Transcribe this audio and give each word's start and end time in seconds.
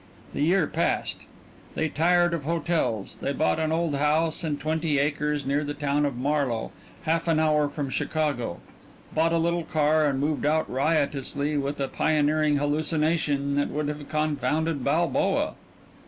The 0.33 0.41
year 0.41 0.65
passed. 0.65 1.25
They 1.75 1.87
tired 1.87 2.33
of 2.33 2.43
hotels. 2.43 3.19
They 3.21 3.33
bought 3.33 3.59
an 3.59 3.71
old 3.71 3.93
house 3.93 4.43
and 4.43 4.59
twenty 4.59 4.97
acres 4.97 5.45
near 5.45 5.63
the 5.63 5.75
town 5.75 6.07
of 6.07 6.17
Marlowe, 6.17 6.71
half 7.03 7.27
an 7.27 7.37
hour 7.37 7.69
from 7.69 7.91
Chicago; 7.91 8.59
bought 9.13 9.31
a 9.31 9.37
little 9.37 9.63
car, 9.63 10.07
and 10.07 10.19
moved 10.19 10.43
out 10.43 10.67
riotously 10.67 11.55
with 11.55 11.79
a 11.79 11.87
pioneering 11.87 12.57
hallucination 12.57 13.53
that 13.57 13.69
would 13.69 13.87
have 13.89 14.09
confounded 14.09 14.83
Balboa. 14.83 15.53